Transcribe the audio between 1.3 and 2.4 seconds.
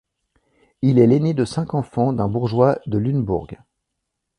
des cinq enfants d'un